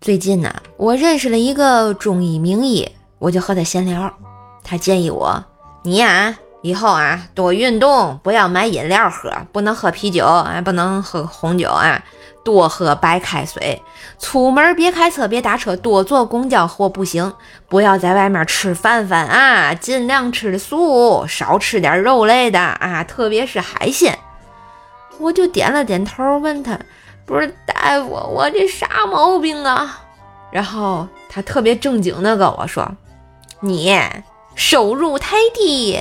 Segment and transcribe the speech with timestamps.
[0.00, 4.12] 最近呢，我认识了一个中医名医，我就和他闲聊，
[4.64, 5.44] 他建议我，
[5.82, 12.02] 你呀，以后啊多运动，不要买饮料喝，不能喝啤酒，啊，不能喝红酒啊，
[12.42, 13.82] 多喝白开水。
[14.18, 17.32] 出门别开车，别打车，多坐公交或步行，
[17.68, 24.18] 不要在外面吃饭饭啊，尽量吃素，少吃点肉类的啊，特别是海鲜。
[25.18, 26.78] 我就点了点头，问他。
[27.30, 30.00] 不是大夫，我这啥毛病啊？
[30.50, 32.84] 然后他特别正经的跟我说
[33.62, 33.96] ：“你
[34.56, 35.96] 手入太低。”